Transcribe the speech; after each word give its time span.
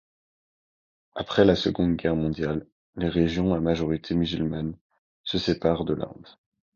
Après 1.13 1.45
la 1.45 1.55
Seconde 1.55 1.95
Guerre 1.95 2.15
mondiale, 2.15 2.65
les 2.95 3.07
régions 3.07 3.53
à 3.53 3.59
majorité 3.59 4.15
musulmane 4.15 4.75
se 5.23 5.37
séparent 5.37 5.85
de 5.85 5.93
l'Inde. 5.93 6.27